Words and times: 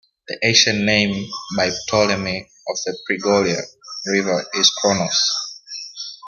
The 0.27 0.35
ancient 0.41 0.79
name 0.79 1.27
by 1.55 1.69
Ptolemy 1.87 2.39
of 2.41 2.77
the 2.87 2.97
Pregolya 3.07 3.61
River 4.07 4.47
is 4.55 4.71
"Chronos". 4.81 5.61